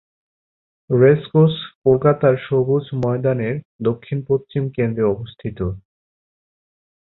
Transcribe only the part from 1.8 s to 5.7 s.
কলকাতার সবুজ ময়দানের দক্ষিণ-পশ্চিম কেন্দ্রে অবস্থিত।